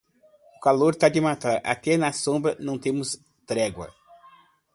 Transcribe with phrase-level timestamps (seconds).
[0.55, 3.93] O calor tá de matar, até na sombra não temos trégua.